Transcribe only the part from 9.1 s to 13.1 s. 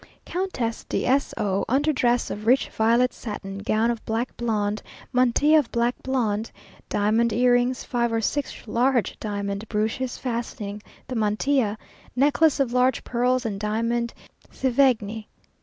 diamond brooches fastening the mantilla, necklace of large